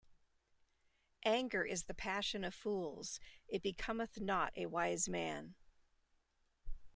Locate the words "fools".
2.55-3.19